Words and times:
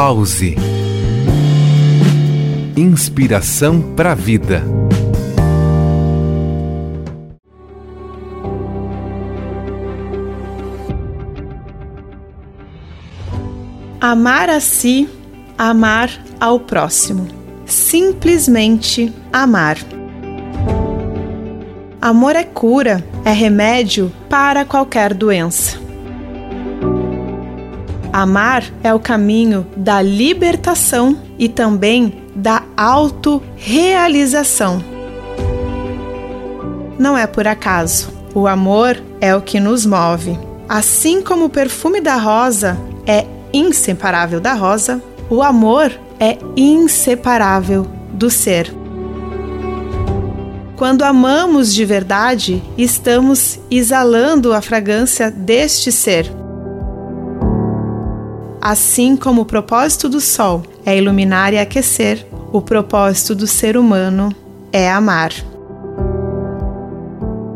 Pause. 0.00 0.54
Inspiração 2.76 3.82
para 3.96 4.12
a 4.12 4.14
vida. 4.14 4.62
Amar 14.00 14.48
a 14.48 14.60
si, 14.60 15.08
amar 15.58 16.12
ao 16.38 16.60
próximo. 16.60 17.26
Simplesmente 17.66 19.12
amar. 19.32 19.78
Amor 22.00 22.36
é 22.36 22.44
cura, 22.44 23.04
é 23.24 23.32
remédio 23.32 24.12
para 24.28 24.64
qualquer 24.64 25.12
doença. 25.12 25.87
Amar 28.12 28.64
é 28.82 28.92
o 28.94 29.00
caminho 29.00 29.66
da 29.76 30.02
libertação 30.02 31.20
e 31.38 31.48
também 31.48 32.22
da 32.34 32.62
autorrealização. 32.76 34.82
Não 36.98 37.16
é 37.16 37.26
por 37.26 37.46
acaso. 37.46 38.12
O 38.34 38.46
amor 38.46 39.00
é 39.20 39.34
o 39.34 39.42
que 39.42 39.60
nos 39.60 39.86
move. 39.86 40.38
Assim 40.68 41.22
como 41.22 41.46
o 41.46 41.50
perfume 41.50 42.00
da 42.00 42.16
rosa 42.16 42.78
é 43.06 43.24
inseparável 43.52 44.40
da 44.40 44.54
rosa, 44.54 45.02
o 45.30 45.42
amor 45.42 45.92
é 46.20 46.38
inseparável 46.56 47.86
do 48.12 48.30
ser. 48.30 48.72
Quando 50.76 51.02
amamos 51.02 51.74
de 51.74 51.84
verdade, 51.84 52.62
estamos 52.76 53.58
exalando 53.70 54.52
a 54.52 54.62
fragrância 54.62 55.30
deste 55.30 55.90
ser. 55.90 56.30
Assim 58.60 59.16
como 59.16 59.42
o 59.42 59.44
propósito 59.44 60.08
do 60.08 60.20
sol 60.20 60.62
é 60.84 60.96
iluminar 60.96 61.52
e 61.52 61.58
aquecer, 61.58 62.26
o 62.52 62.60
propósito 62.60 63.34
do 63.34 63.46
ser 63.46 63.76
humano 63.76 64.34
é 64.72 64.90
amar. 64.90 65.32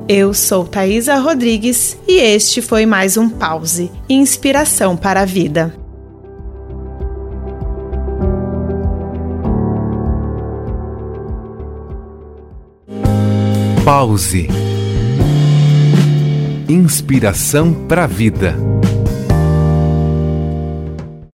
Eu 0.08 0.34
sou 0.34 0.64
Thaisa 0.64 1.16
Rodrigues 1.16 1.96
e 2.06 2.18
este 2.18 2.60
foi 2.60 2.86
mais 2.86 3.16
um 3.16 3.28
Pause 3.28 3.90
Inspiração 4.08 4.96
para 4.96 5.22
a 5.22 5.24
Vida. 5.24 5.74
Pause. 13.84 14.46
Inspiração 16.68 17.74
para 17.88 18.04
a 18.04 18.06
vida. 18.06 18.56